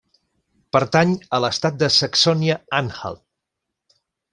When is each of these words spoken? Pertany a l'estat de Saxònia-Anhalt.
Pertany 0.75 1.11
a 1.39 1.41
l'estat 1.45 1.79
de 1.85 1.91
Saxònia-Anhalt. 1.99 3.25